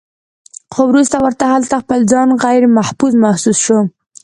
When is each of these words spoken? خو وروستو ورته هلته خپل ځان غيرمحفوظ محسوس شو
خو 0.73 0.81
وروستو 0.89 1.17
ورته 1.25 1.43
هلته 1.53 1.75
خپل 1.83 1.99
ځان 2.11 2.29
غيرمحفوظ 2.43 3.13
محسوس 3.23 3.57
شو 3.65 3.79